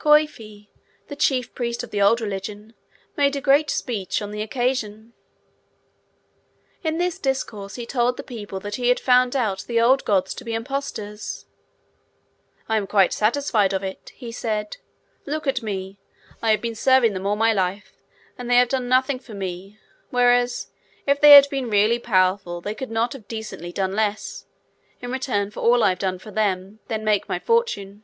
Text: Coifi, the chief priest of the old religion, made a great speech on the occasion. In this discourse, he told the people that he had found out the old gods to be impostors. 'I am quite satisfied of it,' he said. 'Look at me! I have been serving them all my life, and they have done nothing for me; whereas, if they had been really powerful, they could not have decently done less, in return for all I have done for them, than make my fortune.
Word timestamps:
Coifi, 0.00 0.66
the 1.06 1.14
chief 1.14 1.54
priest 1.54 1.84
of 1.84 1.92
the 1.92 2.02
old 2.02 2.20
religion, 2.20 2.74
made 3.16 3.36
a 3.36 3.40
great 3.40 3.70
speech 3.70 4.20
on 4.20 4.32
the 4.32 4.42
occasion. 4.42 5.12
In 6.82 6.98
this 6.98 7.20
discourse, 7.20 7.76
he 7.76 7.86
told 7.86 8.16
the 8.16 8.24
people 8.24 8.58
that 8.58 8.74
he 8.74 8.88
had 8.88 8.98
found 8.98 9.36
out 9.36 9.60
the 9.68 9.80
old 9.80 10.04
gods 10.04 10.34
to 10.34 10.44
be 10.44 10.54
impostors. 10.54 11.46
'I 12.68 12.76
am 12.78 12.86
quite 12.88 13.12
satisfied 13.12 13.72
of 13.72 13.84
it,' 13.84 14.10
he 14.16 14.32
said. 14.32 14.78
'Look 15.24 15.46
at 15.46 15.62
me! 15.62 16.00
I 16.42 16.50
have 16.50 16.60
been 16.60 16.74
serving 16.74 17.12
them 17.12 17.24
all 17.24 17.36
my 17.36 17.52
life, 17.52 17.92
and 18.36 18.50
they 18.50 18.56
have 18.56 18.70
done 18.70 18.88
nothing 18.88 19.20
for 19.20 19.34
me; 19.34 19.78
whereas, 20.10 20.66
if 21.06 21.20
they 21.20 21.30
had 21.30 21.48
been 21.48 21.70
really 21.70 22.00
powerful, 22.00 22.60
they 22.60 22.74
could 22.74 22.90
not 22.90 23.12
have 23.12 23.28
decently 23.28 23.70
done 23.70 23.92
less, 23.94 24.46
in 25.00 25.12
return 25.12 25.52
for 25.52 25.60
all 25.60 25.84
I 25.84 25.90
have 25.90 26.00
done 26.00 26.18
for 26.18 26.32
them, 26.32 26.80
than 26.88 27.04
make 27.04 27.28
my 27.28 27.38
fortune. 27.38 28.02